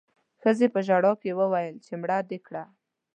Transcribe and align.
ښځې 0.41 0.67
په 0.73 0.79
ژړا 0.87 1.11
کې 1.21 1.31
وويل 1.39 1.75
چې 1.85 1.93
مړه 2.01 2.17
دې 2.29 2.39
کړه 2.47 2.63